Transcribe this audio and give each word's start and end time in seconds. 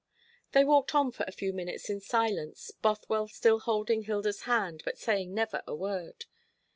They 0.53 0.65
walked 0.65 0.95
on 0.95 1.11
for 1.11 1.25
a 1.27 1.31
few 1.31 1.53
minutes 1.53 1.87
in 1.87 1.99
silence, 1.99 2.71
Bothwell 2.71 3.27
still 3.27 3.59
holding 3.59 4.05
Hilda's 4.05 4.41
hand, 4.49 4.81
but 4.83 4.97
saying 4.97 5.31
never 5.31 5.61
a 5.67 5.75
word. 5.75 6.25